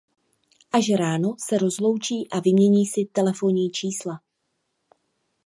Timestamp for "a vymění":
2.31-2.85